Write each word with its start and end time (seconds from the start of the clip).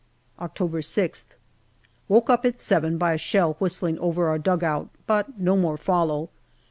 October 0.39 0.81
6th. 0.81 1.25
Woke 2.07 2.27
up 2.27 2.43
at 2.43 2.59
seven 2.59 2.97
by 2.97 3.13
a 3.13 3.19
shell 3.19 3.53
whistling 3.59 3.99
over 3.99 4.29
our 4.29 4.39
dugout, 4.39 4.89
but 5.05 5.39
no 5.39 5.55
more 5.55 5.77
follow. 5.77 6.31